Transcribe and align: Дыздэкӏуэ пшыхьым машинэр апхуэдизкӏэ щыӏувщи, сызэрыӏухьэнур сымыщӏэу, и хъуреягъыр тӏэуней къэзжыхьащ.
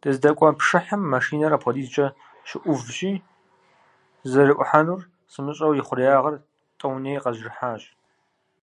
Дыздэкӏуэ 0.00 0.50
пшыхьым 0.58 1.02
машинэр 1.12 1.52
апхуэдизкӏэ 1.56 2.06
щыӏувщи, 2.48 3.12
сызэрыӏухьэнур 4.20 5.00
сымыщӏэу, 5.32 5.76
и 5.80 5.82
хъуреягъыр 5.86 6.34
тӏэуней 6.78 7.18
къэзжыхьащ. 7.22 7.82